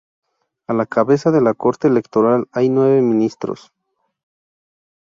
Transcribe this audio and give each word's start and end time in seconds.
A 0.65 0.73
la 0.73 0.87
cabeza 0.87 1.29
de 1.29 1.41
la 1.41 1.53
Corte 1.53 1.87
Electoral 1.87 2.47
hay 2.53 2.69
nueve 2.69 3.03
Ministros. 3.03 3.71